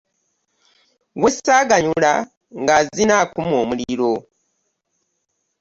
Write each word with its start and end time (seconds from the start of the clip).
Weesaganyula 1.21 2.13
ng’azina 2.61 3.13
akuma 3.23 3.53
omuliro. 3.63 4.11